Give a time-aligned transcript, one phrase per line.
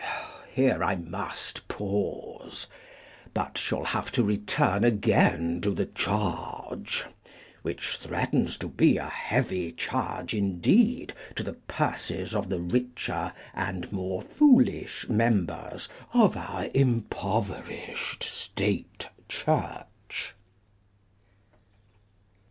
[0.51, 2.65] Here I must pause,
[3.35, 7.05] but shall have to return again to the Charge,
[7.61, 13.91] which threatens to be a heavy charge indeed to the purses of the richer and
[13.91, 20.33] more foolish members of our impoverished State Church.